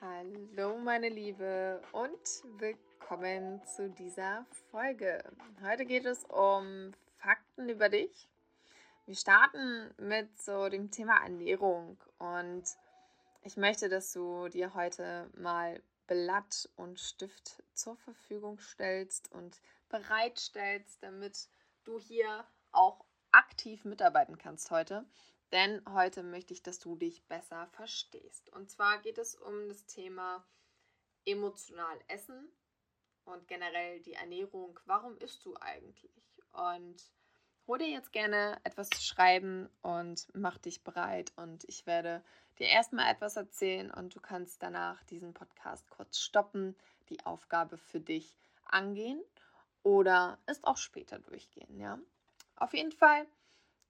Hallo 0.00 0.78
meine 0.78 1.08
Liebe 1.08 1.82
und 1.90 2.44
willkommen 2.60 3.60
zu 3.64 3.90
dieser 3.90 4.46
Folge. 4.70 5.24
Heute 5.60 5.84
geht 5.86 6.04
es 6.04 6.24
um 6.26 6.92
Fakten 7.16 7.68
über 7.68 7.88
dich. 7.88 8.28
Wir 9.06 9.16
starten 9.16 9.92
mit 9.98 10.40
so 10.40 10.68
dem 10.68 10.92
Thema 10.92 11.20
Ernährung 11.24 11.98
und 12.18 12.62
ich 13.42 13.56
möchte, 13.56 13.88
dass 13.88 14.12
du 14.12 14.46
dir 14.46 14.72
heute 14.74 15.30
mal 15.36 15.82
Blatt 16.06 16.68
und 16.76 17.00
Stift 17.00 17.60
zur 17.74 17.96
Verfügung 17.96 18.60
stellst 18.60 19.32
und 19.32 19.60
bereitstellst, 19.88 21.02
damit 21.02 21.48
du 21.82 21.98
hier 21.98 22.46
auch 22.70 23.04
aktiv 23.32 23.84
mitarbeiten 23.84 24.38
kannst 24.38 24.70
heute. 24.70 25.04
Denn 25.52 25.82
heute 25.88 26.22
möchte 26.22 26.52
ich, 26.52 26.62
dass 26.62 26.78
du 26.78 26.94
dich 26.96 27.24
besser 27.24 27.66
verstehst. 27.68 28.52
Und 28.52 28.70
zwar 28.70 28.98
geht 28.98 29.18
es 29.18 29.34
um 29.34 29.68
das 29.68 29.86
Thema 29.86 30.44
emotional 31.24 31.98
essen 32.08 32.48
und 33.24 33.48
generell 33.48 34.00
die 34.00 34.14
Ernährung. 34.14 34.78
Warum 34.84 35.16
isst 35.18 35.44
du 35.44 35.56
eigentlich? 35.56 36.10
Und 36.52 36.96
hol 37.66 37.78
dir 37.78 37.88
jetzt 37.88 38.12
gerne 38.12 38.58
etwas 38.64 38.90
zu 38.90 39.00
schreiben 39.00 39.68
und 39.82 40.26
mach 40.34 40.58
dich 40.58 40.82
bereit. 40.82 41.32
Und 41.36 41.64
ich 41.64 41.86
werde 41.86 42.22
dir 42.58 42.66
erstmal 42.66 43.10
etwas 43.10 43.36
erzählen 43.36 43.90
und 43.90 44.14
du 44.14 44.20
kannst 44.20 44.62
danach 44.62 45.02
diesen 45.04 45.32
Podcast 45.32 45.88
kurz 45.90 46.18
stoppen, 46.18 46.76
die 47.08 47.24
Aufgabe 47.24 47.78
für 47.78 48.00
dich 48.00 48.34
angehen 48.64 49.22
oder 49.82 50.38
es 50.46 50.62
auch 50.64 50.76
später 50.76 51.18
durchgehen. 51.18 51.78
Ja, 51.78 51.98
auf 52.56 52.74
jeden 52.74 52.92
Fall 52.92 53.26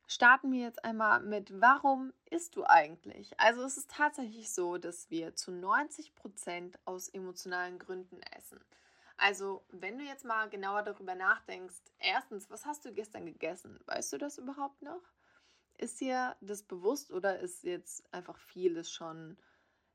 starten 0.08 0.50
wir 0.50 0.62
jetzt 0.62 0.84
einmal 0.84 1.20
mit, 1.20 1.60
warum 1.60 2.12
isst 2.30 2.56
du 2.56 2.64
eigentlich? 2.64 3.38
Also 3.38 3.62
es 3.62 3.76
ist 3.76 3.90
tatsächlich 3.90 4.50
so, 4.50 4.78
dass 4.78 5.10
wir 5.10 5.36
zu 5.36 5.52
90 5.52 6.14
Prozent 6.16 6.78
aus 6.86 7.08
emotionalen 7.08 7.78
Gründen 7.78 8.20
essen. 8.36 8.58
Also 9.18 9.62
wenn 9.68 9.98
du 9.98 10.04
jetzt 10.04 10.24
mal 10.24 10.48
genauer 10.48 10.82
darüber 10.82 11.14
nachdenkst, 11.14 11.82
erstens, 11.98 12.50
was 12.50 12.64
hast 12.64 12.84
du 12.84 12.92
gestern 12.92 13.26
gegessen? 13.26 13.78
Weißt 13.86 14.12
du 14.12 14.18
das 14.18 14.38
überhaupt 14.38 14.80
noch? 14.82 15.02
Ist 15.76 16.00
dir 16.00 16.36
das 16.40 16.62
bewusst 16.62 17.12
oder 17.12 17.38
ist 17.38 17.62
jetzt 17.62 18.02
einfach 18.12 18.38
vieles 18.38 18.90
schon, 18.90 19.36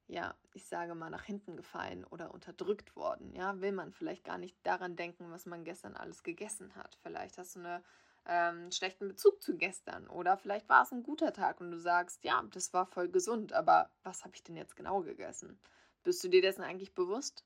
ja, 0.07 0.35
ich 0.53 0.67
sage 0.67 0.93
mal, 0.93 1.09
nach 1.09 1.23
hinten 1.23 1.57
gefallen 1.57 2.05
oder 2.05 2.33
unterdrückt 2.33 2.95
worden? 2.95 3.33
Ja, 3.33 3.59
will 3.61 3.71
man 3.71 3.91
vielleicht 3.91 4.23
gar 4.23 4.37
nicht 4.37 4.55
daran 4.63 4.95
denken, 4.95 5.31
was 5.31 5.45
man 5.45 5.63
gestern 5.63 5.95
alles 5.95 6.23
gegessen 6.23 6.75
hat. 6.75 6.97
Vielleicht 7.01 7.37
hast 7.37 7.55
du 7.55 7.59
eine 7.61 7.83
ähm, 8.25 8.71
schlechten 8.71 9.07
Bezug 9.07 9.41
zu 9.41 9.57
gestern. 9.57 10.07
Oder 10.07 10.37
vielleicht 10.37 10.69
war 10.69 10.83
es 10.83 10.91
ein 10.91 11.03
guter 11.03 11.33
Tag 11.33 11.59
und 11.61 11.71
du 11.71 11.79
sagst, 11.79 12.23
ja, 12.23 12.41
das 12.51 12.73
war 12.73 12.85
voll 12.85 13.09
gesund, 13.09 13.53
aber 13.53 13.89
was 14.03 14.23
habe 14.23 14.35
ich 14.35 14.43
denn 14.43 14.55
jetzt 14.55 14.75
genau 14.75 15.01
gegessen? 15.01 15.59
Bist 16.03 16.23
du 16.23 16.29
dir 16.29 16.41
dessen 16.41 16.63
eigentlich 16.63 16.93
bewusst? 16.93 17.43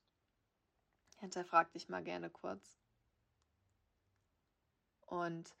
Hinterfrag 1.18 1.72
dich 1.72 1.88
mal 1.88 2.02
gerne 2.02 2.30
kurz. 2.30 2.76
Und 5.06 5.54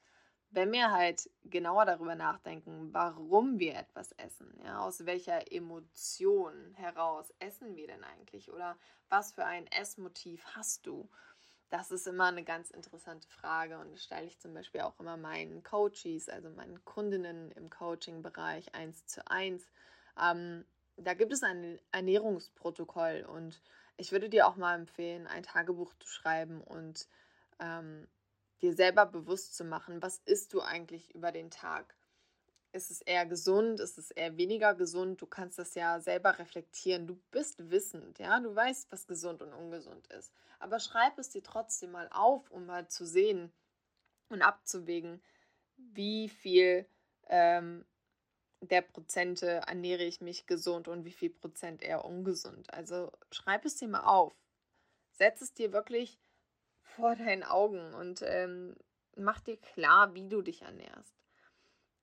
wenn 0.50 0.72
wir 0.72 0.90
halt 0.90 1.30
genauer 1.44 1.84
darüber 1.84 2.14
nachdenken, 2.14 2.92
warum 2.92 3.58
wir 3.58 3.74
etwas 3.74 4.12
essen, 4.12 4.58
ja, 4.64 4.80
aus 4.80 5.04
welcher 5.04 5.52
Emotion 5.52 6.74
heraus 6.74 7.32
essen 7.38 7.76
wir 7.76 7.86
denn 7.86 8.02
eigentlich 8.04 8.50
oder 8.50 8.78
was 9.08 9.32
für 9.32 9.44
ein 9.44 9.66
Essmotiv 9.66 10.44
hast 10.54 10.86
du? 10.86 11.08
Das 11.70 11.90
ist 11.90 12.06
immer 12.06 12.28
eine 12.28 12.44
ganz 12.44 12.70
interessante 12.70 13.28
Frage 13.28 13.78
und 13.78 13.92
das 13.92 14.02
stelle 14.02 14.26
ich 14.26 14.38
zum 14.38 14.54
Beispiel 14.54 14.80
auch 14.80 14.98
immer 14.98 15.18
meinen 15.18 15.62
Coaches, 15.62 16.30
also 16.30 16.48
meinen 16.48 16.82
Kundinnen 16.84 17.50
im 17.52 17.68
Coaching-Bereich 17.68 18.74
eins 18.74 19.06
zu 19.06 19.26
eins. 19.30 19.70
Ähm, 20.18 20.64
da 20.96 21.12
gibt 21.12 21.32
es 21.32 21.42
ein 21.42 21.78
Ernährungsprotokoll 21.92 23.26
und 23.28 23.60
ich 23.98 24.12
würde 24.12 24.30
dir 24.30 24.46
auch 24.46 24.56
mal 24.56 24.76
empfehlen, 24.76 25.26
ein 25.26 25.42
Tagebuch 25.42 25.92
zu 25.98 26.08
schreiben 26.08 26.62
und 26.62 27.06
ähm, 27.60 28.08
dir 28.62 28.72
selber 28.72 29.04
bewusst 29.04 29.54
zu 29.54 29.64
machen, 29.64 30.00
was 30.02 30.18
isst 30.24 30.54
du 30.54 30.62
eigentlich 30.62 31.14
über 31.14 31.32
den 31.32 31.50
Tag? 31.50 31.97
Ist 32.72 32.90
es 32.90 33.00
eher 33.00 33.24
gesund? 33.24 33.80
Ist 33.80 33.96
es 33.96 34.10
eher 34.10 34.36
weniger 34.36 34.74
gesund? 34.74 35.22
Du 35.22 35.26
kannst 35.26 35.58
das 35.58 35.74
ja 35.74 36.00
selber 36.00 36.38
reflektieren. 36.38 37.06
Du 37.06 37.18
bist 37.30 37.70
wissend, 37.70 38.18
ja. 38.18 38.40
Du 38.40 38.54
weißt, 38.54 38.92
was 38.92 39.06
gesund 39.06 39.42
und 39.42 39.52
ungesund 39.54 40.06
ist. 40.08 40.32
Aber 40.58 40.78
schreib 40.78 41.18
es 41.18 41.30
dir 41.30 41.42
trotzdem 41.42 41.92
mal 41.92 42.08
auf, 42.12 42.50
um 42.50 42.66
mal 42.66 42.86
zu 42.88 43.06
sehen 43.06 43.52
und 44.28 44.42
abzuwägen, 44.42 45.22
wie 45.76 46.28
viel 46.28 46.86
ähm, 47.28 47.86
der 48.60 48.82
Prozente 48.82 49.62
ernähre 49.66 50.04
ich 50.04 50.20
mich 50.20 50.46
gesund 50.46 50.88
und 50.88 51.04
wie 51.04 51.12
viel 51.12 51.30
Prozent 51.30 51.82
eher 51.82 52.04
ungesund. 52.04 52.72
Also 52.74 53.12
schreib 53.30 53.64
es 53.64 53.76
dir 53.76 53.88
mal 53.88 54.04
auf. 54.04 54.34
Setz 55.12 55.40
es 55.40 55.54
dir 55.54 55.72
wirklich 55.72 56.18
vor 56.82 57.16
deinen 57.16 57.44
Augen 57.44 57.94
und 57.94 58.22
ähm, 58.22 58.76
mach 59.16 59.40
dir 59.40 59.56
klar, 59.56 60.14
wie 60.14 60.28
du 60.28 60.42
dich 60.42 60.62
ernährst. 60.62 61.17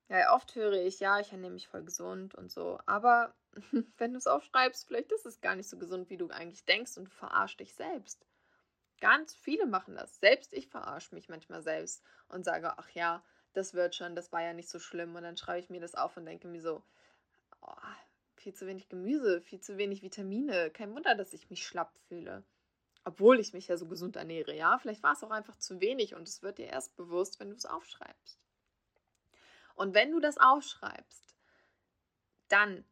Ja, 0.08 0.36
oft 0.36 0.54
höre 0.56 0.74
ich, 0.74 1.00
ja, 1.00 1.20
ich 1.20 1.32
ernähre 1.32 1.54
mich 1.54 1.68
voll 1.68 1.84
gesund 1.84 2.36
und 2.36 2.52
so. 2.52 2.80
Aber 2.86 3.34
wenn 3.98 4.12
du 4.14 4.18
es 4.18 4.28
aufschreibst, 4.28 4.86
vielleicht 4.88 5.12
ist 5.12 5.26
es 5.26 5.42
gar 5.42 5.56
nicht 5.56 5.70
so 5.70 5.78
gesund, 5.78 6.10
wie 6.10 6.18
du 6.18 6.30
eigentlich 6.30 6.64
denkst 6.66 6.98
und 6.98 7.06
du 7.06 7.12
verarschst 7.12 7.60
dich 7.60 7.74
selbst. 7.74 8.26
Ganz 9.02 9.36
viele 9.36 9.66
machen 9.66 9.96
das. 9.96 10.20
Selbst 10.20 10.54
ich 10.54 10.68
verarsche 10.68 11.16
mich 11.16 11.28
manchmal 11.28 11.64
selbst 11.64 12.04
und 12.30 12.46
sage, 12.46 12.78
ach 12.78 12.90
ja, 12.92 13.24
das 13.54 13.74
wird 13.74 13.96
schon, 13.96 14.16
das 14.16 14.32
war 14.32 14.42
ja 14.42 14.54
nicht 14.54 14.70
so 14.70 14.80
schlimm. 14.80 15.16
Und 15.16 15.24
dann 15.24 15.38
schreibe 15.38 15.60
ich 15.60 15.70
mir 15.70 15.82
das 15.82 15.96
auf 15.96 16.16
und 16.18 16.26
denke 16.26 16.48
mir 16.48 16.62
so, 16.62 16.84
oh, 17.62 17.74
viel 18.36 18.54
zu 18.54 18.68
wenig 18.68 18.90
Gemüse, 18.90 19.42
viel 19.42 19.60
zu 19.60 19.78
wenig 19.78 20.04
Vitamine. 20.04 20.70
Kein 20.70 20.94
Wunder, 20.94 21.16
dass 21.16 21.34
ich 21.34 21.50
mich 21.50 21.66
schlapp 21.66 21.98
fühle. 22.08 22.44
Obwohl 23.06 23.40
ich 23.40 23.54
mich 23.54 23.68
ja 23.68 23.78
so 23.78 23.88
gesund 23.88 24.16
ernähre, 24.18 24.56
ja. 24.56 24.78
Vielleicht 24.78 25.04
war 25.04 25.14
es 25.14 25.24
auch 25.24 25.32
einfach 25.32 25.58
zu 25.58 25.82
wenig 25.82 26.16
und 26.16 26.28
es 26.28 26.44
wird 26.44 26.60
dir 26.60 26.68
erst 26.68 26.96
bewusst, 26.96 27.40
wenn 27.40 27.50
du 27.50 27.56
es 27.56 27.66
aufschreibst. 27.66 28.45
Und 29.76 29.94
wenn 29.94 30.12
du 30.12 30.20
das 30.20 30.38
aufschreibst, 30.38 31.36
dann 32.48 32.86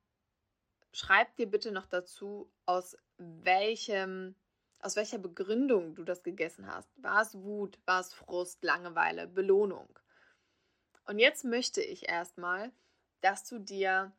schreib 0.91 1.35
dir 1.37 1.49
bitte 1.49 1.71
noch 1.71 1.85
dazu, 1.85 2.51
aus 2.65 2.97
welchem, 3.17 4.35
aus 4.79 4.95
welcher 4.95 5.17
Begründung 5.17 5.95
du 5.95 6.03
das 6.03 6.23
gegessen 6.23 6.67
hast. 6.67 6.89
War 7.01 7.21
es 7.21 7.35
Wut, 7.35 7.79
war 7.85 8.01
es 8.01 8.13
Frust, 8.13 8.63
Langeweile, 8.63 9.27
Belohnung? 9.27 9.87
Und 11.05 11.19
jetzt 11.19 11.43
möchte 11.43 11.81
ich 11.81 12.07
erstmal, 12.07 12.71
dass 13.21 13.47
du 13.47 13.59
dir 13.59 14.11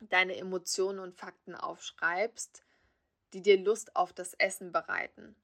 deine 0.00 0.36
Emotionen 0.36 1.00
und 1.00 1.16
Fakten 1.16 1.54
aufschreibst, 1.54 2.62
die 3.32 3.42
dir 3.42 3.58
Lust 3.58 3.96
auf 3.96 4.12
das 4.12 4.34
Essen 4.34 4.72
bereiten. 4.72 5.36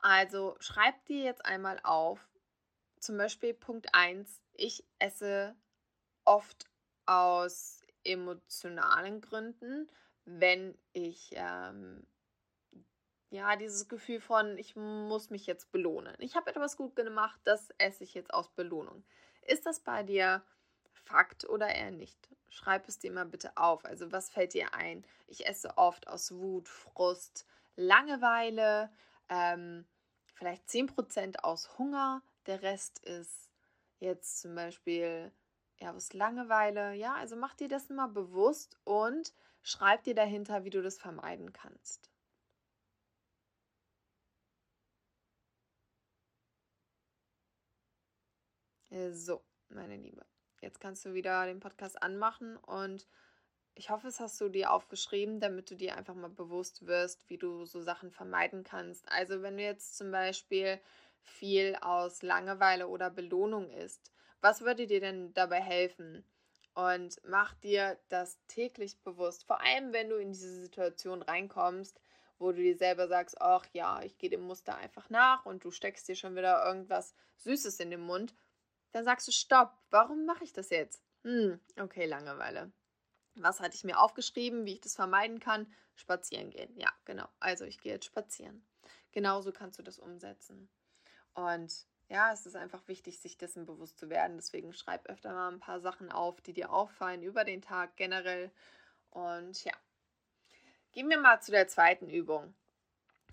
Also 0.00 0.56
schreib 0.60 1.04
dir 1.06 1.22
jetzt 1.22 1.44
einmal 1.44 1.80
auf, 1.82 2.28
zum 2.98 3.16
Beispiel 3.16 3.54
Punkt 3.54 3.94
1, 3.94 4.42
ich 4.54 4.84
esse 4.98 5.56
oft 6.32 6.64
aus 7.04 7.84
emotionalen 8.04 9.20
Gründen, 9.20 9.90
wenn 10.24 10.78
ich 10.92 11.30
ähm, 11.34 12.06
ja 13.28 13.56
dieses 13.56 13.86
Gefühl 13.86 14.20
von, 14.20 14.56
ich 14.56 14.74
muss 14.74 15.28
mich 15.28 15.46
jetzt 15.46 15.70
belohnen. 15.72 16.14
Ich 16.20 16.34
habe 16.34 16.50
etwas 16.50 16.76
gut 16.78 16.96
gemacht, 16.96 17.38
das 17.44 17.68
esse 17.76 18.04
ich 18.04 18.14
jetzt 18.14 18.32
aus 18.32 18.48
Belohnung. 18.48 19.04
Ist 19.42 19.66
das 19.66 19.80
bei 19.80 20.02
dir 20.02 20.42
Fakt 20.92 21.46
oder 21.48 21.68
eher 21.68 21.90
nicht? 21.90 22.30
Schreib 22.48 22.88
es 22.88 22.98
dir 22.98 23.12
mal 23.12 23.26
bitte 23.26 23.56
auf. 23.56 23.84
Also 23.84 24.10
was 24.10 24.30
fällt 24.30 24.54
dir 24.54 24.72
ein? 24.72 25.04
Ich 25.26 25.46
esse 25.46 25.76
oft 25.76 26.08
aus 26.08 26.32
Wut, 26.32 26.68
Frust, 26.68 27.46
Langeweile, 27.76 28.90
ähm, 29.28 29.84
vielleicht 30.34 30.66
10% 30.68 31.40
aus 31.40 31.76
Hunger. 31.78 32.22
Der 32.46 32.62
Rest 32.62 33.00
ist 33.00 33.50
jetzt 33.98 34.40
zum 34.40 34.54
Beispiel 34.54 35.30
ja, 35.82 35.92
aus 35.92 36.12
Langeweile. 36.12 36.94
Ja, 36.94 37.14
also 37.14 37.36
mach 37.36 37.54
dir 37.54 37.68
das 37.68 37.88
mal 37.90 38.06
bewusst 38.06 38.78
und 38.84 39.34
schreib 39.62 40.04
dir 40.04 40.14
dahinter, 40.14 40.64
wie 40.64 40.70
du 40.70 40.80
das 40.82 40.96
vermeiden 40.98 41.52
kannst. 41.52 42.10
So, 49.10 49.42
meine 49.70 49.96
Liebe. 49.96 50.24
Jetzt 50.60 50.78
kannst 50.80 51.04
du 51.04 51.14
wieder 51.14 51.46
den 51.46 51.58
Podcast 51.60 52.00
anmachen 52.02 52.56
und 52.58 53.08
ich 53.74 53.90
hoffe, 53.90 54.08
es 54.08 54.20
hast 54.20 54.40
du 54.40 54.48
dir 54.48 54.70
aufgeschrieben, 54.72 55.40
damit 55.40 55.70
du 55.70 55.76
dir 55.76 55.96
einfach 55.96 56.14
mal 56.14 56.30
bewusst 56.30 56.86
wirst, 56.86 57.28
wie 57.28 57.38
du 57.38 57.64
so 57.64 57.80
Sachen 57.80 58.10
vermeiden 58.12 58.64
kannst. 58.64 59.08
Also 59.10 59.42
wenn 59.42 59.56
du 59.56 59.62
jetzt 59.64 59.96
zum 59.96 60.10
Beispiel 60.12 60.80
viel 61.22 61.76
aus 61.80 62.22
Langeweile 62.22 62.88
oder 62.88 63.10
Belohnung 63.10 63.70
isst, 63.70 64.11
was 64.42 64.60
würde 64.60 64.86
dir 64.86 65.00
denn 65.00 65.32
dabei 65.32 65.60
helfen? 65.60 66.24
Und 66.74 67.20
mach 67.24 67.54
dir 67.54 67.98
das 68.08 68.38
täglich 68.48 69.02
bewusst. 69.02 69.44
Vor 69.44 69.60
allem, 69.60 69.92
wenn 69.92 70.08
du 70.08 70.16
in 70.16 70.32
diese 70.32 70.60
Situation 70.60 71.22
reinkommst, 71.22 72.00
wo 72.38 72.52
du 72.52 72.62
dir 72.62 72.76
selber 72.76 73.08
sagst, 73.08 73.40
ach 73.40 73.64
ja, 73.72 74.02
ich 74.02 74.18
gehe 74.18 74.30
dem 74.30 74.42
Muster 74.42 74.76
einfach 74.76 75.08
nach 75.10 75.46
und 75.46 75.64
du 75.64 75.70
steckst 75.70 76.08
dir 76.08 76.16
schon 76.16 76.34
wieder 76.34 76.64
irgendwas 76.66 77.14
Süßes 77.36 77.78
in 77.80 77.90
den 77.90 78.00
Mund, 78.00 78.34
dann 78.92 79.04
sagst 79.04 79.28
du, 79.28 79.32
stopp, 79.32 79.78
warum 79.90 80.26
mache 80.26 80.44
ich 80.44 80.52
das 80.52 80.70
jetzt? 80.70 81.02
Hm, 81.22 81.60
okay, 81.78 82.06
Langeweile. 82.06 82.72
Was 83.34 83.60
hatte 83.60 83.76
ich 83.76 83.84
mir 83.84 83.98
aufgeschrieben, 83.98 84.66
wie 84.66 84.74
ich 84.74 84.80
das 84.80 84.94
vermeiden 84.94 85.40
kann? 85.40 85.72
Spazieren 85.94 86.50
gehen. 86.50 86.76
Ja, 86.76 86.92
genau. 87.04 87.28
Also 87.38 87.64
ich 87.64 87.80
gehe 87.80 87.92
jetzt 87.92 88.06
spazieren. 88.06 88.66
Genauso 89.12 89.52
kannst 89.52 89.78
du 89.78 89.82
das 89.82 89.98
umsetzen. 89.98 90.68
Und 91.34 91.86
ja, 92.08 92.32
es 92.32 92.46
ist 92.46 92.56
einfach 92.56 92.86
wichtig, 92.88 93.18
sich 93.18 93.38
dessen 93.38 93.64
bewusst 93.64 93.98
zu 93.98 94.10
werden. 94.10 94.36
Deswegen 94.36 94.72
schreib 94.72 95.08
öfter 95.08 95.32
mal 95.32 95.50
ein 95.50 95.60
paar 95.60 95.80
Sachen 95.80 96.10
auf, 96.12 96.40
die 96.40 96.52
dir 96.52 96.72
auffallen 96.72 97.22
über 97.22 97.44
den 97.44 97.62
Tag 97.62 97.96
generell. 97.96 98.50
Und 99.10 99.64
ja, 99.64 99.72
gehen 100.92 101.08
wir 101.08 101.18
mal 101.18 101.40
zu 101.40 101.50
der 101.52 101.68
zweiten 101.68 102.08
Übung. 102.08 102.54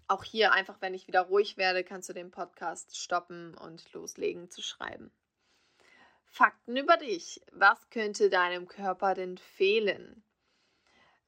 Auch 0.08 0.24
hier 0.24 0.54
einfach, 0.54 0.82
wenn 0.82 0.94
ich 0.94 1.08
wieder 1.08 1.22
ruhig 1.22 1.58
werde, 1.58 1.84
kannst 1.84 2.10
du 2.10 2.14
den 2.14 2.32
Podcast 2.32 2.98
stoppen 2.98 3.56
und 3.56 3.94
loslegen 3.94 4.50
zu 4.50 4.62
schreiben. 4.62 5.12
Fakten 6.26 6.78
über 6.78 6.98
dich. 6.98 7.42
Was 7.52 7.90
könnte 7.90 8.30
deinem 8.30 8.68
Körper 8.68 9.14
denn 9.14 9.38
fehlen? 9.38 10.24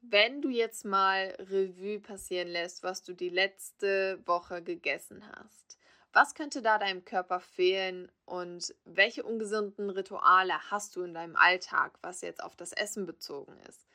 Wenn 0.02 0.42
du 0.42 0.50
jetzt 0.50 0.84
mal 0.84 1.36
Revue 1.38 2.00
passieren 2.00 2.48
lässt, 2.48 2.82
was 2.82 3.04
du 3.04 3.14
die 3.14 3.30
letzte 3.30 4.20
Woche 4.26 4.64
gegessen 4.64 5.24
hast, 5.36 5.78
was 6.14 6.34
könnte 6.36 6.62
da 6.62 6.78
deinem 6.78 7.06
Körper 7.06 7.40
fehlen 7.40 8.12
und 8.26 8.76
welche 8.86 9.24
ungesunden 9.24 9.90
Rituale 9.90 10.54
hast 10.70 10.96
du 10.96 11.04
in 11.04 11.14
deinem 11.14 11.36
Alltag, 11.36 11.98
was 12.02 12.22
jetzt 12.22 12.44
auf 12.44 12.56
das 12.56 12.74
Essen 12.74 13.06
bezogen 13.06 13.58
ist? 13.70 13.86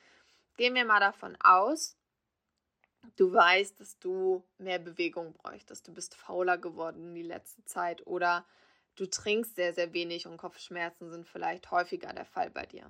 Gehen 0.57 0.73
wir 0.73 0.85
mal 0.85 0.99
davon 0.99 1.37
aus, 1.41 1.95
du 3.15 3.31
weißt, 3.31 3.79
dass 3.79 3.99
du 3.99 4.43
mehr 4.57 4.79
Bewegung 4.79 5.33
bräuchtest, 5.33 5.87
du 5.87 5.93
bist 5.93 6.15
fauler 6.15 6.57
geworden 6.57 7.09
in 7.09 7.15
die 7.15 7.21
letzte 7.21 7.63
Zeit 7.65 8.05
oder 8.07 8.45
du 8.95 9.05
trinkst 9.05 9.55
sehr, 9.55 9.73
sehr 9.73 9.93
wenig 9.93 10.25
und 10.25 10.37
Kopfschmerzen 10.37 11.11
sind 11.11 11.27
vielleicht 11.27 11.69
häufiger 11.69 12.13
der 12.13 12.25
Fall 12.25 12.49
bei 12.49 12.65
dir. 12.65 12.89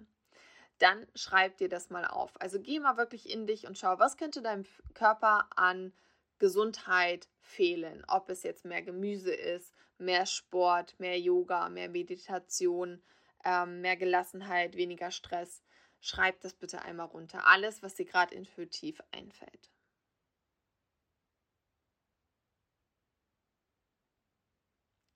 Dann 0.79 1.05
schreib 1.15 1.57
dir 1.57 1.69
das 1.69 1.89
mal 1.89 2.05
auf. 2.05 2.39
Also 2.39 2.59
geh 2.61 2.79
mal 2.79 2.97
wirklich 2.97 3.29
in 3.29 3.47
dich 3.47 3.67
und 3.67 3.77
schau, 3.77 3.99
was 3.99 4.15
könnte 4.15 4.41
deinem 4.41 4.65
Körper 4.93 5.49
an 5.55 5.91
Gesundheit 6.39 7.27
fehlen. 7.39 8.03
Ob 8.07 8.29
es 8.29 8.43
jetzt 8.43 8.65
mehr 8.65 8.81
Gemüse 8.81 9.33
ist, 9.33 9.73
mehr 9.97 10.25
Sport, 10.25 10.99
mehr 10.99 11.19
Yoga, 11.19 11.69
mehr 11.69 11.89
Meditation, 11.89 13.01
ähm, 13.43 13.81
mehr 13.81 13.97
Gelassenheit, 13.97 14.75
weniger 14.75 15.11
Stress. 15.11 15.63
Schreib 15.99 16.41
das 16.41 16.53
bitte 16.53 16.81
einmal 16.83 17.07
runter. 17.07 17.45
Alles, 17.47 17.81
was 17.81 17.95
dir 17.95 18.05
gerade 18.05 18.35
intuitiv 18.35 19.01
einfällt. 19.11 19.71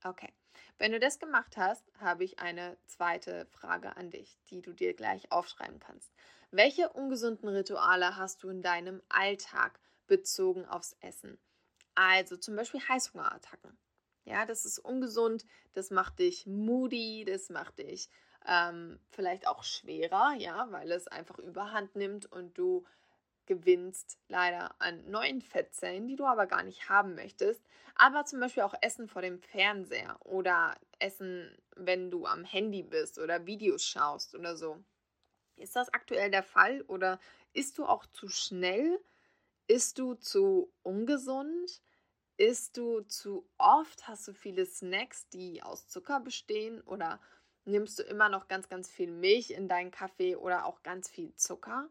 Okay. 0.03 0.33
Wenn 0.77 0.91
du 0.91 0.99
das 0.99 1.19
gemacht 1.19 1.57
hast, 1.57 1.85
habe 1.99 2.23
ich 2.23 2.39
eine 2.39 2.75
zweite 2.87 3.45
Frage 3.51 3.95
an 3.97 4.09
dich, 4.09 4.39
die 4.49 4.63
du 4.63 4.73
dir 4.73 4.95
gleich 4.95 5.31
aufschreiben 5.31 5.79
kannst. 5.79 6.11
Welche 6.49 6.89
ungesunden 6.89 7.47
Rituale 7.49 8.17
hast 8.17 8.41
du 8.41 8.49
in 8.49 8.63
deinem 8.63 9.03
Alltag 9.09 9.79
bezogen 10.11 10.65
aufs 10.65 10.97
Essen? 10.99 11.39
Also 11.95 12.35
zum 12.35 12.57
Beispiel 12.57 12.81
Heißhungerattacken. 12.81 13.77
Ja, 14.25 14.45
das 14.45 14.65
ist 14.65 14.77
ungesund, 14.77 15.45
das 15.71 15.89
macht 15.89 16.19
dich 16.19 16.45
moody, 16.45 17.23
das 17.25 17.49
macht 17.49 17.79
dich 17.79 18.09
ähm, 18.45 18.99
vielleicht 19.09 19.47
auch 19.47 19.63
schwerer, 19.63 20.33
ja, 20.37 20.69
weil 20.71 20.91
es 20.91 21.07
einfach 21.07 21.39
überhand 21.39 21.95
nimmt 21.95 22.29
und 22.29 22.57
du 22.57 22.85
gewinnst 23.45 24.19
leider 24.27 24.75
an 24.79 25.09
neuen 25.09 25.41
Fettzellen, 25.41 26.07
die 26.07 26.17
du 26.17 26.25
aber 26.25 26.45
gar 26.45 26.63
nicht 26.63 26.89
haben 26.89 27.15
möchtest. 27.15 27.63
Aber 27.95 28.25
zum 28.25 28.41
Beispiel 28.41 28.63
auch 28.63 28.75
Essen 28.81 29.07
vor 29.07 29.21
dem 29.21 29.39
Fernseher 29.39 30.17
oder 30.25 30.75
Essen, 30.99 31.57
wenn 31.75 32.11
du 32.11 32.25
am 32.25 32.43
Handy 32.43 32.83
bist 32.83 33.17
oder 33.17 33.45
Videos 33.45 33.85
schaust 33.85 34.35
oder 34.35 34.57
so. 34.57 34.83
Ist 35.55 35.75
das 35.75 35.93
aktuell 35.93 36.31
der 36.31 36.43
Fall 36.43 36.81
oder 36.83 37.19
isst 37.53 37.77
du 37.77 37.85
auch 37.85 38.05
zu 38.07 38.27
schnell? 38.27 38.99
Isst 39.71 39.99
du 39.99 40.15
zu 40.15 40.69
ungesund? 40.83 41.81
Isst 42.35 42.75
du 42.75 42.99
zu 43.03 43.49
oft? 43.57 44.05
Hast 44.05 44.27
du 44.27 44.33
viele 44.33 44.65
Snacks, 44.65 45.29
die 45.29 45.63
aus 45.63 45.87
Zucker 45.87 46.19
bestehen? 46.19 46.81
Oder 46.81 47.21
nimmst 47.63 47.97
du 47.97 48.03
immer 48.03 48.27
noch 48.27 48.49
ganz, 48.49 48.67
ganz 48.67 48.89
viel 48.89 49.09
Milch 49.09 49.51
in 49.51 49.69
deinen 49.69 49.89
Kaffee 49.89 50.35
oder 50.35 50.65
auch 50.65 50.83
ganz 50.83 51.07
viel 51.09 51.33
Zucker? 51.37 51.89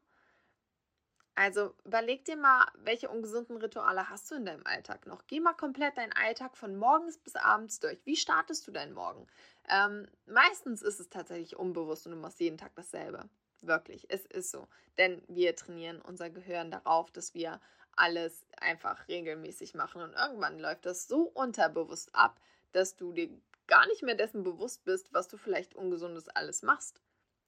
Also 1.35 1.75
überleg 1.87 2.27
dir 2.27 2.37
mal, 2.37 2.71
welche 2.75 3.09
ungesunden 3.09 3.57
Rituale 3.57 4.11
hast 4.11 4.31
du 4.31 4.35
in 4.35 4.45
deinem 4.45 4.67
Alltag 4.67 5.07
noch? 5.07 5.27
Geh 5.27 5.41
mal 5.41 5.55
komplett 5.55 5.97
deinen 5.97 6.13
Alltag 6.13 6.59
von 6.59 6.77
morgens 6.77 7.17
bis 7.17 7.35
abends 7.35 7.81
durch. 7.81 8.05
Wie 8.05 8.17
startest 8.17 8.67
du 8.67 8.73
deinen 8.73 8.93
Morgen? 8.93 9.27
Ähm, 9.71 10.07
meistens 10.27 10.83
ist 10.83 11.01
es 11.01 11.09
tatsächlich 11.09 11.57
unbewusst 11.57 12.05
und 12.07 12.13
du 12.13 12.19
machst 12.19 12.41
jeden 12.41 12.59
Tag 12.59 12.75
dasselbe. 12.75 13.31
Wirklich, 13.63 14.07
es 14.09 14.25
ist 14.27 14.51
so. 14.51 14.69
Denn 14.99 15.23
wir 15.29 15.55
trainieren 15.55 16.01
unser 16.01 16.31
Gehirn 16.31 16.71
darauf, 16.71 17.11
dass 17.11 17.35
wir 17.35 17.61
alles 17.93 18.47
einfach 18.59 19.07
regelmäßig 19.09 19.75
machen. 19.75 20.03
Und 20.03 20.15
irgendwann 20.15 20.59
läuft 20.59 20.87
das 20.87 21.07
so 21.07 21.23
unterbewusst 21.23 22.15
ab, 22.15 22.41
dass 22.73 22.97
du 22.97 23.13
dir 23.13 23.29
gar 23.67 23.87
nicht 23.89 24.03
mehr 24.03 24.15
dessen 24.15 24.43
bewusst 24.43 24.85
bist, 24.85 25.13
was 25.13 25.29
du 25.29 25.37
vielleicht 25.37 25.75
ungesundes 25.75 26.29
alles 26.29 26.63
machst. 26.63 27.01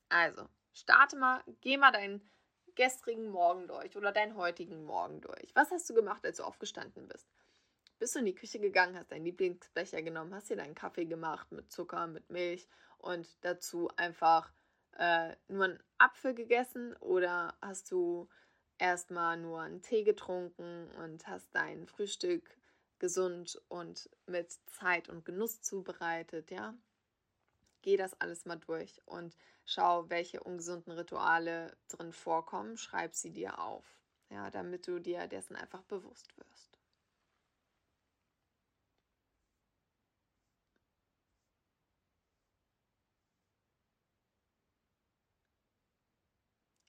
Also, 0.09 0.47
starte 0.73 1.17
mal, 1.17 1.43
geh 1.61 1.77
mal 1.77 1.91
deinen 1.91 2.31
gestrigen 2.75 3.29
Morgen 3.31 3.67
durch 3.67 3.97
oder 3.97 4.13
deinen 4.13 4.37
heutigen 4.37 4.85
Morgen 4.85 5.21
durch? 5.21 5.55
Was 5.55 5.71
hast 5.71 5.89
du 5.91 5.95
gemacht, 5.95 6.25
als 6.25 6.39
du 6.39 6.45
aufgestanden 6.45 7.09
bist? 7.09 7.29
Bist 7.99 8.15
du 8.15 8.19
in 8.21 8.27
die 8.27 8.35
Küche 8.35 8.59
gegangen, 8.59 8.97
hast 8.97 9.13
deinen 9.13 9.25
Lieblingsbecher 9.25 10.03
genommen, 10.03 10.35
hast 10.35 10.51
dir 10.51 10.57
deinen 10.57 10.75
Kaffee 10.75 11.05
gemacht 11.05 11.53
mit 11.53 11.71
Zucker, 11.71 12.07
mit 12.07 12.31
Milch 12.31 12.67
und 12.99 13.29
dazu 13.45 13.91
einfach 13.97 14.53
äh, 14.99 15.35
nur 15.49 15.65
einen 15.65 15.83
Apfel 15.99 16.35
gegessen 16.35 16.95
oder 16.97 17.57
hast 17.61 17.91
du 17.91 18.29
erstmal 18.79 19.37
nur 19.37 19.61
einen 19.61 19.83
Tee 19.83 20.05
getrunken 20.05 20.91
und 21.03 21.27
hast 21.27 21.49
dein 21.55 21.87
Frühstück 21.87 22.57
gesund 22.99 23.61
und 23.69 24.09
mit 24.27 24.53
Zeit 24.67 25.09
und 25.09 25.25
Genuss 25.25 25.61
zubereitet, 25.63 26.51
ja? 26.51 26.75
Geh 27.83 27.97
das 27.97 28.21
alles 28.21 28.45
mal 28.45 28.57
durch 28.57 29.03
und 29.07 29.37
Schau, 29.65 30.11
welche 30.11 30.43
ungesunden 30.43 30.93
Rituale 30.93 31.77
drin 31.89 32.13
vorkommen, 32.13 32.77
schreib 32.77 33.15
sie 33.15 33.31
dir 33.31 33.59
auf, 33.61 33.85
ja, 34.29 34.51
damit 34.51 34.87
du 34.89 34.99
dir 34.99 35.29
dessen 35.29 35.57
einfach 35.57 35.83
bewusst 35.83 36.37
wirst. 36.37 36.72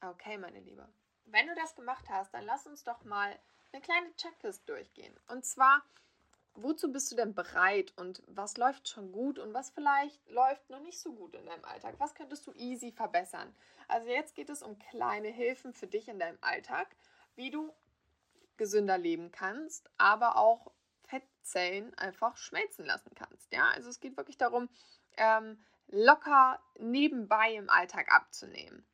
Okay, 0.04 0.38
meine 0.38 0.60
Liebe. 0.60 0.88
Wenn 1.26 1.48
du 1.48 1.56
das 1.56 1.76
gemacht 1.76 2.06
hast, 2.10 2.34
dann 2.34 2.46
lass 2.46 2.68
uns 2.68 2.84
doch 2.84 3.04
mal 3.06 3.38
eine 3.72 3.82
kleine 3.82 4.14
Checklist 4.16 4.68
durchgehen. 4.68 5.18
Und 5.28 5.46
zwar 5.46 5.84
wozu 6.56 6.92
bist 6.92 7.12
du 7.12 7.16
denn 7.16 7.34
bereit 7.34 7.94
und 7.98 8.22
was 8.28 8.58
läuft 8.58 8.88
schon 8.88 9.12
gut 9.12 9.40
und 9.40 9.54
was 9.54 9.72
vielleicht 9.72 10.28
läuft 10.30 10.70
noch 10.70 10.82
nicht 10.82 11.00
so 11.00 11.14
gut 11.14 11.36
in 11.36 11.46
deinem 11.46 11.66
Alltag? 11.66 11.96
Was 11.98 12.14
könntest 12.14 12.46
du 12.48 12.54
easy 12.54 12.92
verbessern? 12.92 13.56
Also 13.88 14.08
jetzt 14.08 14.36
geht 14.36 14.50
es 14.50 14.62
um 14.62 14.78
kleine 14.78 15.30
Hilfen 15.30 15.74
für 15.74 15.88
dich 15.88 16.08
in 16.08 16.20
deinem 16.20 16.38
Alltag, 16.42 16.96
wie 17.36 17.50
du 17.50 17.74
gesünder 18.58 18.98
leben 18.98 19.32
kannst, 19.32 19.90
aber 19.98 20.38
auch 20.38 20.72
Fettzellen 21.06 21.94
einfach 21.98 22.38
schmelzen 22.38 22.86
lassen 22.86 23.12
kannst. 23.16 23.52
Ja, 23.52 23.70
also 23.72 23.90
es 23.90 24.00
geht 24.00 24.16
wirklich 24.16 24.38
darum, 24.38 24.70
ähm, 25.18 25.64
locker 25.88 26.60
nebenbei 26.78 27.56
im 27.56 27.70
Alltag 27.70 28.12
abzunehmen 28.12 28.86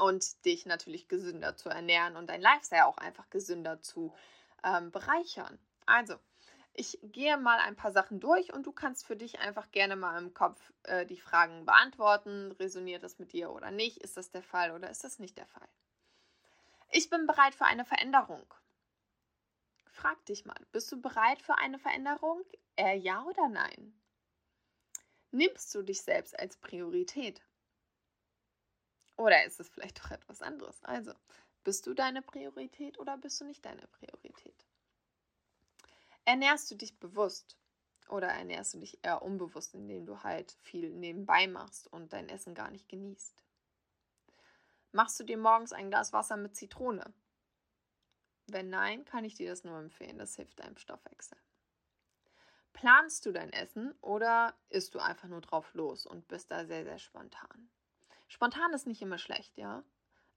und 0.00 0.44
dich 0.44 0.66
natürlich 0.66 1.08
gesünder 1.08 1.56
zu 1.56 1.68
ernähren 1.68 2.16
und 2.16 2.28
dein 2.28 2.40
Lifestyle 2.40 2.86
auch 2.86 2.98
einfach 2.98 3.28
gesünder 3.30 3.80
zu 3.80 4.14
ähm, 4.64 4.90
bereichern. 4.90 5.58
Also, 5.86 6.16
ich 6.72 6.98
gehe 7.02 7.36
mal 7.36 7.58
ein 7.58 7.76
paar 7.76 7.92
Sachen 7.92 8.20
durch 8.20 8.52
und 8.52 8.66
du 8.66 8.72
kannst 8.72 9.06
für 9.06 9.16
dich 9.16 9.40
einfach 9.40 9.70
gerne 9.70 9.96
mal 9.96 10.18
im 10.18 10.32
Kopf 10.32 10.72
äh, 10.84 11.04
die 11.04 11.20
Fragen 11.20 11.66
beantworten. 11.66 12.52
Resoniert 12.52 13.02
das 13.02 13.18
mit 13.18 13.32
dir 13.32 13.50
oder 13.50 13.70
nicht? 13.70 13.98
Ist 13.98 14.16
das 14.16 14.30
der 14.30 14.42
Fall 14.42 14.70
oder 14.70 14.88
ist 14.88 15.04
das 15.04 15.18
nicht 15.18 15.36
der 15.36 15.46
Fall? 15.46 15.68
Ich 16.90 17.10
bin 17.10 17.26
bereit 17.26 17.54
für 17.54 17.66
eine 17.66 17.84
Veränderung. 17.84 18.42
Frag 19.92 20.24
dich 20.26 20.44
mal, 20.44 20.56
bist 20.72 20.90
du 20.90 21.00
bereit 21.00 21.42
für 21.42 21.58
eine 21.58 21.78
Veränderung? 21.78 22.42
Eher 22.76 22.94
ja 22.94 23.22
oder 23.24 23.48
nein? 23.48 24.00
Nimmst 25.32 25.74
du 25.74 25.82
dich 25.82 26.02
selbst 26.02 26.38
als 26.38 26.56
Priorität? 26.56 27.42
Oder 29.20 29.44
ist 29.44 29.60
es 29.60 29.68
vielleicht 29.68 29.98
doch 30.02 30.10
etwas 30.12 30.40
anderes? 30.40 30.82
Also, 30.82 31.12
bist 31.62 31.86
du 31.86 31.92
deine 31.92 32.22
Priorität 32.22 32.98
oder 32.98 33.18
bist 33.18 33.38
du 33.38 33.44
nicht 33.44 33.62
deine 33.66 33.86
Priorität? 33.88 34.66
Ernährst 36.24 36.70
du 36.70 36.74
dich 36.74 36.98
bewusst 36.98 37.58
oder 38.08 38.28
ernährst 38.28 38.72
du 38.72 38.78
dich 38.78 38.98
eher 39.04 39.20
unbewusst, 39.20 39.74
indem 39.74 40.06
du 40.06 40.22
halt 40.22 40.52
viel 40.62 40.88
nebenbei 40.88 41.48
machst 41.48 41.86
und 41.92 42.14
dein 42.14 42.30
Essen 42.30 42.54
gar 42.54 42.70
nicht 42.70 42.88
genießt? 42.88 43.44
Machst 44.92 45.20
du 45.20 45.24
dir 45.24 45.36
morgens 45.36 45.74
ein 45.74 45.90
Glas 45.90 46.14
Wasser 46.14 46.38
mit 46.38 46.56
Zitrone? 46.56 47.12
Wenn 48.46 48.70
nein, 48.70 49.04
kann 49.04 49.26
ich 49.26 49.34
dir 49.34 49.50
das 49.50 49.64
nur 49.64 49.78
empfehlen. 49.78 50.16
Das 50.16 50.34
hilft 50.36 50.60
deinem 50.60 50.78
Stoffwechsel. 50.78 51.36
Planst 52.72 53.26
du 53.26 53.32
dein 53.32 53.52
Essen 53.52 53.92
oder 54.00 54.54
isst 54.70 54.94
du 54.94 54.98
einfach 54.98 55.28
nur 55.28 55.42
drauf 55.42 55.74
los 55.74 56.06
und 56.06 56.26
bist 56.26 56.50
da 56.50 56.64
sehr, 56.64 56.84
sehr 56.84 56.98
spontan? 56.98 57.68
Spontan 58.30 58.72
ist 58.72 58.86
nicht 58.86 59.02
immer 59.02 59.18
schlecht, 59.18 59.58
ja. 59.58 59.82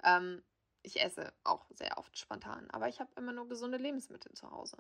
Ähm, 0.04 0.44
ich 0.82 1.00
esse 1.00 1.32
auch 1.44 1.68
sehr 1.70 1.98
oft 2.00 2.18
spontan, 2.18 2.70
aber 2.72 2.90
ich 2.90 3.00
habe 3.00 3.12
immer 3.16 3.32
nur 3.32 3.48
gesunde 3.48 3.78
Lebensmittel 3.78 4.34
zu 4.34 4.50
Hause. 4.50 4.78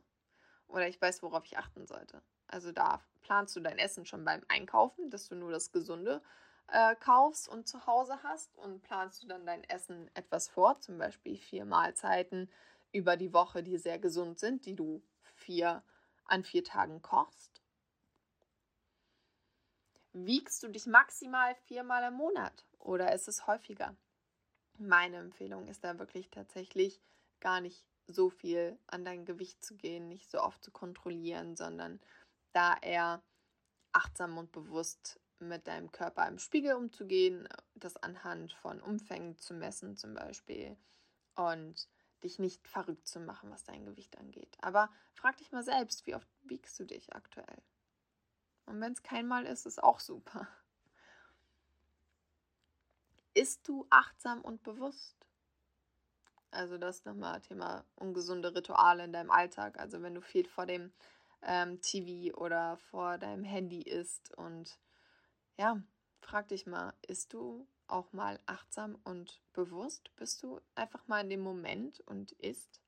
Oder 0.67 0.87
ich 0.87 0.99
weiß, 0.99 1.21
worauf 1.21 1.45
ich 1.45 1.57
achten 1.57 1.85
sollte. 1.85 2.23
Also 2.47 2.71
da 2.71 3.01
planst 3.21 3.55
du 3.55 3.59
dein 3.59 3.77
Essen 3.77 4.07
schon 4.07 4.25
beim 4.25 4.41
Einkaufen, 4.47 5.11
dass 5.11 5.29
du 5.29 5.35
nur 5.35 5.51
das 5.51 5.71
Gesunde 5.71 6.23
äh, 6.67 6.95
kaufst 6.95 7.47
und 7.47 7.67
zu 7.67 7.85
Hause 7.85 8.21
hast 8.23 8.57
und 8.57 8.81
planst 8.81 9.21
du 9.21 9.27
dann 9.27 9.45
dein 9.45 9.63
Essen 9.65 10.09
etwas 10.15 10.49
vor, 10.49 10.79
zum 10.79 10.97
Beispiel 10.97 11.37
vier 11.37 11.65
Mahlzeiten 11.65 12.49
über 12.91 13.15
die 13.15 13.31
Woche, 13.31 13.61
die 13.61 13.77
sehr 13.77 13.99
gesund 13.99 14.39
sind, 14.39 14.65
die 14.65 14.75
du 14.75 15.03
vier 15.35 15.83
an 16.25 16.43
vier 16.43 16.63
Tagen 16.63 17.03
kochst. 17.03 17.61
Wiegst 20.13 20.63
du 20.63 20.67
dich 20.67 20.87
maximal 20.87 21.53
viermal 21.67 22.05
im 22.05 22.15
Monat 22.15 22.65
oder 22.83 23.13
ist 23.13 23.27
es 23.27 23.47
häufiger? 23.47 23.95
Meine 24.77 25.17
Empfehlung 25.17 25.67
ist 25.67 25.83
da 25.83 25.99
wirklich 25.99 26.29
tatsächlich 26.29 27.01
gar 27.39 27.61
nicht 27.61 27.85
so 28.07 28.29
viel 28.29 28.77
an 28.87 29.05
dein 29.05 29.25
Gewicht 29.25 29.63
zu 29.63 29.75
gehen, 29.75 30.07
nicht 30.07 30.29
so 30.29 30.41
oft 30.41 30.63
zu 30.63 30.71
kontrollieren, 30.71 31.55
sondern 31.55 32.01
da 32.51 32.75
eher 32.81 33.23
achtsam 33.93 34.37
und 34.37 34.51
bewusst 34.51 35.19
mit 35.39 35.67
deinem 35.67 35.91
Körper 35.91 36.27
im 36.27 36.39
Spiegel 36.39 36.73
umzugehen, 36.73 37.47
das 37.75 37.97
anhand 37.97 38.53
von 38.53 38.81
Umfängen 38.81 39.37
zu 39.37 39.53
messen 39.53 39.97
zum 39.97 40.13
Beispiel 40.13 40.77
und 41.35 41.87
dich 42.23 42.39
nicht 42.39 42.67
verrückt 42.67 43.07
zu 43.07 43.19
machen, 43.19 43.51
was 43.51 43.63
dein 43.63 43.85
Gewicht 43.85 44.17
angeht. 44.17 44.55
Aber 44.61 44.89
frag 45.13 45.37
dich 45.37 45.51
mal 45.51 45.63
selbst, 45.63 46.05
wie 46.05 46.15
oft 46.15 46.27
wiegst 46.43 46.79
du 46.79 46.85
dich 46.85 47.13
aktuell? 47.13 47.61
Und 48.65 48.79
wenn 48.79 48.93
es 48.93 49.03
kein 49.03 49.27
Mal 49.27 49.45
ist, 49.45 49.65
ist 49.65 49.83
auch 49.83 49.99
super. 49.99 50.47
Ist 53.33 53.67
du 53.67 53.87
achtsam 53.89 54.41
und 54.41 54.63
bewusst? 54.63 55.25
Also 56.51 56.77
das 56.77 57.03
nochmal 57.05 57.41
Thema 57.41 57.83
ungesunde 57.95 58.53
Rituale 58.53 59.05
in 59.05 59.13
deinem 59.13 59.31
Alltag. 59.31 59.79
Also 59.79 60.01
wenn 60.03 60.13
du 60.13 60.21
viel 60.21 60.47
vor 60.47 60.67
dem 60.67 60.93
ähm, 61.41 61.81
TV 61.81 62.37
oder 62.37 62.77
vor 62.77 63.17
deinem 63.17 63.43
Handy 63.43 63.81
isst 63.81 64.33
und 64.37 64.77
ja, 65.57 65.81
frag 66.21 66.47
dich 66.49 66.67
mal, 66.67 66.93
isst 67.07 67.33
du 67.33 67.67
auch 67.87 68.13
mal 68.13 68.39
achtsam 68.45 68.99
und 69.03 69.41
bewusst? 69.53 70.15
Bist 70.15 70.43
du 70.43 70.61
einfach 70.75 71.07
mal 71.07 71.21
in 71.21 71.29
dem 71.29 71.41
Moment 71.41 72.01
und 72.01 72.33
isst? 72.33 72.81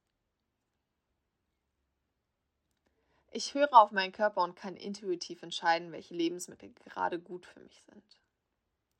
Ich 3.31 3.53
höre 3.53 3.73
auf 3.73 3.91
meinen 3.91 4.13
Körper 4.13 4.43
und 4.43 4.55
kann 4.55 4.77
intuitiv 4.77 5.43
entscheiden, 5.43 5.91
welche 5.91 6.13
Lebensmittel 6.13 6.71
gerade 6.71 7.19
gut 7.19 7.45
für 7.45 7.59
mich 7.59 7.81
sind. 7.81 8.24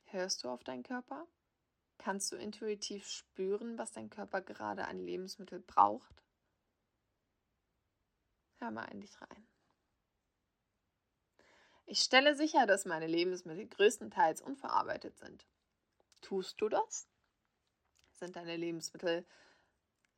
Hörst 0.05 0.43
du 0.43 0.49
auf 0.49 0.63
deinen 0.63 0.83
Körper? 0.83 1.27
Kannst 1.97 2.31
du 2.31 2.35
intuitiv 2.35 3.07
spüren, 3.07 3.77
was 3.77 3.91
dein 3.91 4.09
Körper 4.09 4.41
gerade 4.41 4.85
an 4.87 4.99
Lebensmittel 4.99 5.59
braucht? 5.59 6.23
Hör 8.59 8.71
mal 8.71 8.85
in 8.85 9.01
dich 9.01 9.19
rein. 9.21 9.47
Ich 11.87 11.99
stelle 11.99 12.35
sicher, 12.35 12.65
dass 12.65 12.85
meine 12.85 13.07
Lebensmittel 13.07 13.67
größtenteils 13.67 14.41
unverarbeitet 14.41 15.17
sind. 15.17 15.45
Tust 16.21 16.59
du 16.59 16.69
das? 16.69 17.07
Sind 18.13 18.35
deine 18.35 18.55
Lebensmittel 18.55 19.25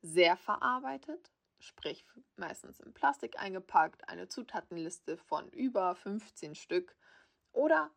sehr 0.00 0.36
verarbeitet? 0.36 1.30
Sprich, 1.58 2.06
meistens 2.36 2.80
in 2.80 2.94
Plastik 2.94 3.38
eingepackt, 3.38 4.08
eine 4.08 4.28
Zutatenliste 4.28 5.18
von 5.18 5.48
über 5.48 5.94
15 5.96 6.54
Stück? 6.54 6.96
Oder 7.52 7.90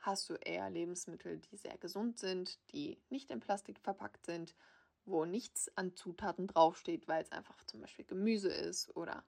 hast 0.00 0.28
du 0.30 0.34
eher 0.34 0.70
Lebensmittel, 0.70 1.38
die 1.38 1.56
sehr 1.56 1.76
gesund 1.78 2.18
sind, 2.18 2.58
die 2.72 3.00
nicht 3.10 3.30
in 3.30 3.40
Plastik 3.40 3.80
verpackt 3.80 4.24
sind, 4.26 4.54
wo 5.04 5.24
nichts 5.24 5.70
an 5.76 5.94
Zutaten 5.96 6.46
draufsteht, 6.46 7.08
weil 7.08 7.22
es 7.22 7.32
einfach 7.32 7.64
zum 7.64 7.80
Beispiel 7.80 8.04
Gemüse 8.04 8.50
ist 8.50 8.94
oder 8.96 9.24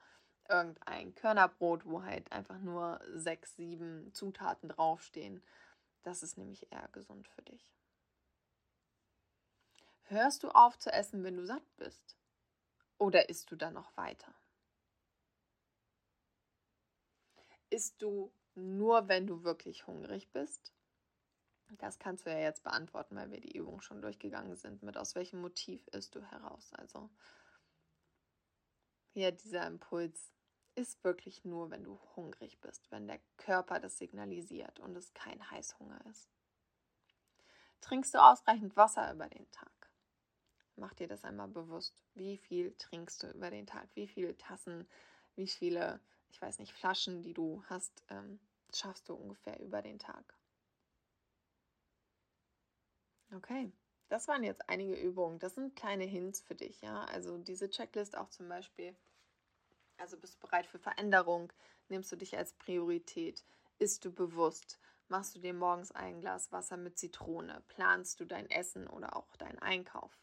irgendein 0.49 1.15
Körnerbrot, 1.15 1.87
wo 1.87 2.03
halt 2.03 2.31
einfach 2.33 2.59
nur 2.59 3.01
sechs, 3.15 3.57
sieben 3.57 4.13
Zutaten 4.13 4.69
draufstehen. 4.69 5.43
Das 6.03 6.23
ist 6.23 6.37
nämlich 6.37 6.71
eher 6.73 6.89
gesund 6.93 7.29
für 7.29 7.43
dich. 7.43 7.73
Hörst 10.05 10.43
du 10.43 10.49
auf 10.51 10.79
zu 10.79 10.93
essen, 10.93 11.23
wenn 11.23 11.37
du 11.37 11.47
satt 11.47 11.77
bist? 11.77 12.17
Oder 12.99 13.29
isst 13.29 13.51
du 13.51 13.57
dann 13.57 13.75
noch 13.75 13.97
weiter? 13.97 14.35
Isst 17.71 18.03
du 18.03 18.33
nur, 18.55 19.09
wenn 19.09 19.27
du 19.27 19.45
wirklich 19.45 19.87
hungrig 19.87 20.31
bist? 20.33 20.73
Das 21.79 21.99
kannst 21.99 22.27
du 22.27 22.31
ja 22.31 22.39
jetzt 22.39 22.65
beantworten, 22.65 23.17
weil 23.17 23.31
wir 23.31 23.41
die 23.41 23.57
Übung 23.57 23.81
schon 23.81 24.03
durchgegangen 24.03 24.57
sind. 24.57 24.83
Mit 24.83 24.97
aus 24.97 25.15
welchem 25.15 25.41
Motiv 25.41 25.87
isst 25.89 26.15
du 26.15 26.23
heraus? 26.23 26.73
Also 26.73 27.11
hier 29.13 29.33
dieser 29.33 29.67
Impuls 29.67 30.33
ist 30.75 31.03
wirklich 31.05 31.45
nur, 31.45 31.71
wenn 31.71 31.85
du 31.85 32.01
hungrig 32.17 32.61
bist, 32.61 32.91
wenn 32.91 33.07
der 33.07 33.21
Körper 33.37 33.81
das 33.81 33.99
signalisiert 33.99 34.81
und 34.81 34.97
es 34.97 35.13
kein 35.15 35.51
Heißhunger 35.51 36.01
ist. 36.07 36.29
Trinkst 37.81 38.15
du 38.15 38.19
ausreichend 38.19 38.77
Wasser 38.77 39.13
über 39.13 39.29
den 39.29 39.51
Tag? 39.51 39.91
Mach 40.77 40.95
dir 40.95 41.09
das 41.09 41.25
einmal 41.25 41.49
bewusst. 41.49 42.03
Wie 42.15 42.39
viel 42.39 42.73
trinkst 42.79 43.23
du 43.23 43.31
über 43.31 43.51
den 43.51 43.67
Tag? 43.67 43.89
Wie 43.95 44.07
viele 44.07 44.37
Tassen, 44.37 44.89
wie 45.35 45.47
viele, 45.47 46.01
ich 46.31 46.41
weiß 46.41 46.59
nicht, 46.59 46.73
Flaschen, 46.73 47.23
die 47.23 47.35
du 47.35 47.63
hast, 47.69 48.03
ähm, 48.09 48.41
schaffst 48.75 49.09
du 49.09 49.15
ungefähr 49.15 49.61
über 49.61 49.83
den 49.83 49.99
Tag? 49.99 50.35
Okay, 53.33 53.73
das 54.09 54.29
waren 54.29 54.43
jetzt 54.45 54.69
einige 54.69 54.95
Übungen. 54.95 55.39
Das 55.39 55.55
sind 55.55 55.77
kleine 55.77 56.05
Hints 56.05 56.41
für 56.41 56.55
dich, 56.55 56.81
ja. 56.81 57.05
Also 57.05 57.39
diese 57.39 57.71
Checklist 57.71 58.17
auch 58.17 58.29
zum 58.31 58.49
Beispiel. 58.49 58.97
Also 59.99 60.17
bist 60.17 60.35
du 60.35 60.39
bereit 60.47 60.67
für 60.67 60.79
Veränderung? 60.81 61.53
Nimmst 61.89 62.11
du 62.11 62.17
dich 62.17 62.37
als 62.37 62.55
Priorität? 62.55 63.45
Isst 63.79 64.05
du 64.05 64.13
bewusst? 64.13 64.81
Machst 65.09 65.35
du 65.37 65.41
dir 65.41 65.55
morgens 65.55 65.93
ein 65.93 66.21
Glas 66.21 66.51
Wasser 66.53 66.77
mit 66.77 66.99
Zitrone? 66.99 67.63
Planst 67.69 68.19
du 68.21 68.25
dein 68.25 68.51
Essen 68.51 68.89
oder 68.89 69.17
auch 69.17 69.37
deinen 69.37 69.59
Einkauf? 69.61 70.19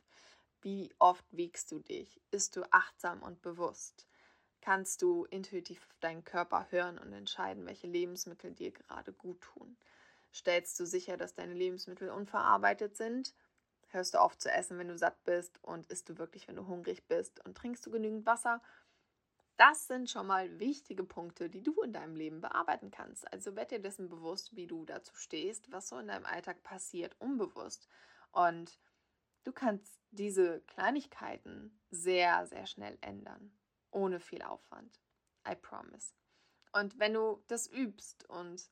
Wie 0.62 0.94
oft 1.00 1.26
wiegst 1.32 1.72
du 1.72 1.80
dich? 1.80 2.22
Ist 2.32 2.56
du 2.56 2.64
achtsam 2.72 3.22
und 3.24 3.42
bewusst? 3.42 4.08
Kannst 4.68 5.02
du 5.02 5.24
intuitiv 5.24 5.88
auf 5.88 5.98
deinen 6.02 6.26
Körper 6.26 6.68
hören 6.72 6.98
und 6.98 7.14
entscheiden, 7.14 7.66
welche 7.66 7.88
Lebensmittel 7.88 8.52
dir 8.52 8.72
gerade 8.72 9.14
gut 9.14 9.40
tun? 9.40 9.78
Stellst 10.34 10.78
du 10.78 10.86
sicher, 10.86 11.16
dass 11.16 11.34
deine 11.34 11.54
Lebensmittel 11.54 12.10
unverarbeitet 12.10 12.98
sind? 12.98 13.34
Hörst 13.92 14.14
du 14.14 14.18
auf 14.20 14.38
zu 14.38 14.52
essen, 14.52 14.78
wenn 14.78 14.90
du 14.90 14.98
satt 14.98 15.24
bist? 15.24 15.64
Und 15.64 15.86
isst 15.86 16.10
du 16.10 16.18
wirklich, 16.18 16.50
wenn 16.50 16.58
du 16.58 16.68
hungrig 16.68 17.08
bist? 17.08 17.40
Und 17.46 17.56
trinkst 17.56 17.86
du 17.86 17.92
genügend 17.92 18.26
Wasser? 18.26 18.62
Das 19.56 19.88
sind 19.88 20.10
schon 20.10 20.28
mal 20.28 20.60
wichtige 20.60 21.06
Punkte, 21.06 21.50
die 21.50 21.64
du 21.64 21.82
in 21.82 21.94
deinem 21.94 22.18
Leben 22.18 22.42
bearbeiten 22.42 22.92
kannst. 22.92 23.32
Also 23.32 23.56
werd 23.56 23.72
dir 23.72 23.80
dessen 23.80 24.10
bewusst, 24.10 24.54
wie 24.58 24.68
du 24.68 24.84
dazu 24.84 25.16
stehst, 25.16 25.72
was 25.72 25.88
so 25.88 25.98
in 25.98 26.10
deinem 26.10 26.26
Alltag 26.26 26.62
passiert, 26.64 27.16
unbewusst. 27.22 27.88
Und 28.34 28.78
Du 29.48 29.54
kannst 29.54 30.02
diese 30.12 30.60
Kleinigkeiten 30.68 31.80
sehr, 31.90 32.46
sehr 32.48 32.68
schnell 32.68 32.98
ändern, 33.00 33.57
ohne 33.91 34.20
viel 34.20 34.41
Aufwand. 34.41 35.00
I 35.48 35.56
promise. 35.56 36.13
Und 36.74 37.00
wenn 37.00 37.13
du 37.13 37.44
das 37.48 37.67
übst 37.67 38.29
und 38.29 38.70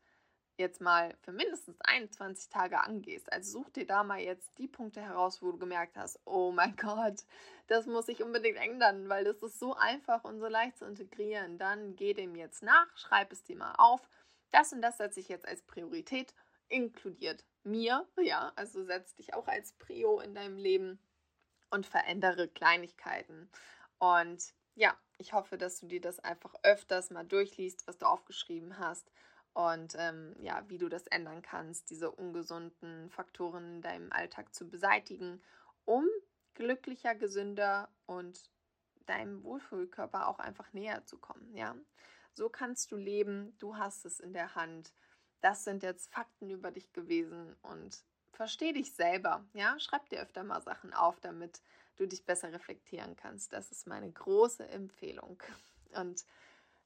jetzt 0.57 0.79
mal 0.79 1.15
für 1.21 1.31
mindestens 1.31 1.79
21 1.81 2.49
Tage 2.49 2.79
angehst, 2.79 3.31
also 3.31 3.59
such 3.59 3.69
dir 3.71 3.85
da 3.85 4.03
mal 4.03 4.19
jetzt 4.19 4.57
die 4.57 4.67
Punkte 4.67 5.01
heraus, 5.01 5.41
wo 5.41 5.51
du 5.51 5.57
gemerkt 5.57 5.97
hast, 5.97 6.19
oh 6.25 6.51
mein 6.51 6.75
Gott, 6.77 7.23
das 7.67 7.85
muss 7.85 8.07
ich 8.07 8.23
unbedingt 8.23 8.57
ändern, 8.57 9.09
weil 9.09 9.23
das 9.23 9.41
ist 9.41 9.59
so 9.59 9.75
einfach 9.75 10.23
und 10.23 10.39
so 10.39 10.47
leicht 10.47 10.77
zu 10.77 10.85
integrieren. 10.85 11.57
Dann 11.57 11.95
geh 11.95 12.13
dem 12.13 12.35
jetzt 12.35 12.63
nach, 12.63 12.95
schreib 12.97 13.31
es 13.31 13.43
dir 13.43 13.57
mal 13.57 13.75
auf. 13.77 14.07
Das 14.51 14.71
und 14.71 14.81
das 14.81 14.97
setze 14.97 15.19
ich 15.19 15.27
jetzt 15.27 15.47
als 15.47 15.61
Priorität 15.63 16.33
inkludiert 16.67 17.45
mir, 17.63 18.07
ja, 18.21 18.51
also 18.55 18.83
setz 18.83 19.15
dich 19.15 19.33
auch 19.33 19.47
als 19.47 19.73
Prio 19.73 20.19
in 20.19 20.35
deinem 20.35 20.57
Leben 20.57 20.99
und 21.69 21.85
verändere 21.85 22.47
Kleinigkeiten. 22.47 23.49
Und 23.97 24.53
ja, 24.75 24.97
ich 25.17 25.33
hoffe, 25.33 25.57
dass 25.57 25.79
du 25.79 25.87
dir 25.87 26.01
das 26.01 26.19
einfach 26.19 26.53
öfters 26.63 27.09
mal 27.09 27.25
durchliest, 27.25 27.87
was 27.87 27.97
du 27.97 28.05
aufgeschrieben 28.05 28.77
hast 28.77 29.09
und 29.53 29.95
ähm, 29.97 30.35
ja, 30.39 30.63
wie 30.67 30.77
du 30.77 30.89
das 30.89 31.07
ändern 31.07 31.41
kannst, 31.41 31.89
diese 31.89 32.11
ungesunden 32.11 33.09
Faktoren 33.09 33.75
in 33.75 33.81
deinem 33.81 34.11
Alltag 34.11 34.53
zu 34.53 34.69
beseitigen, 34.69 35.41
um 35.85 36.05
glücklicher, 36.53 37.15
gesünder 37.15 37.89
und 38.05 38.49
deinem 39.05 39.43
Wohlfühlkörper 39.43 40.27
auch 40.27 40.39
einfach 40.39 40.73
näher 40.73 41.05
zu 41.05 41.17
kommen, 41.17 41.55
ja. 41.55 41.75
So 42.33 42.49
kannst 42.49 42.91
du 42.91 42.97
leben, 42.97 43.57
du 43.59 43.77
hast 43.77 44.05
es 44.05 44.19
in 44.19 44.33
der 44.33 44.55
Hand 44.55 44.91
das 45.45 45.63
sind 45.63 45.83
jetzt 45.83 46.11
Fakten 46.11 46.49
über 46.49 46.71
dich 46.71 46.91
gewesen 46.91 47.55
und 47.61 48.03
versteh 48.31 48.73
dich 48.73 48.95
selber. 48.95 49.45
Ja, 49.53 49.79
schreib 49.79 50.09
dir 50.09 50.19
öfter 50.19 50.43
mal 50.43 50.59
Sachen 50.61 50.91
auf, 50.91 51.19
damit 51.19 51.61
du 51.97 52.07
dich 52.07 52.25
besser 52.25 52.51
reflektieren 52.51 53.15
kannst. 53.15 53.53
Das 53.53 53.71
ist 53.71 53.87
meine 53.87 54.11
große 54.11 54.67
Empfehlung. 54.67 55.41
Und 55.95 56.25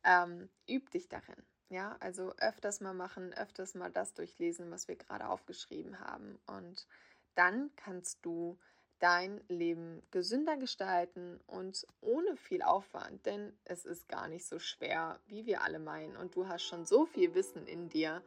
ähm, 0.04 0.50
üb 0.70 0.89
dich 0.92 1.10
darin. 1.10 1.44
Ja, 1.70 1.98
also 2.00 2.34
öfters 2.38 2.82
mal 2.82 2.94
machen, 2.94 3.34
öfters 3.34 3.75
mal 3.75 3.92
das 3.92 4.13
durchlesen, 4.13 4.72
was 4.72 4.88
wir 4.88 4.96
gerade 4.96 5.28
aufgeschrieben 5.28 6.00
haben. 6.00 6.39
Und 6.48 6.88
dann 7.36 7.70
kannst 7.75 8.25
du 8.25 8.58
dein 9.00 9.42
Leben 9.48 10.01
gesünder 10.12 10.58
gestalten 10.58 11.39
und 11.48 11.88
ohne 12.01 12.36
viel 12.36 12.62
Aufwand, 12.62 13.25
denn 13.25 13.58
es 13.63 13.86
ist 13.86 14.10
gar 14.10 14.28
nicht 14.28 14.46
so 14.46 14.60
schwer, 14.60 15.20
wie 15.28 15.46
wir 15.46 15.62
alle 15.62 15.80
meinen 15.80 16.18
und 16.18 16.36
du 16.36 16.48
hast 16.48 16.63
schon 16.63 16.86
so 16.86 17.06
viel 17.06 17.34
Wissen 17.34 17.66
in 17.66 17.88
dir. 17.88 18.22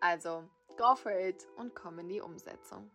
Also, 0.00 0.48
go 0.78 0.94
for 0.94 1.12
it 1.12 1.46
und 1.56 1.74
komm 1.74 1.98
in 1.98 2.08
die 2.08 2.20
Umsetzung. 2.20 2.90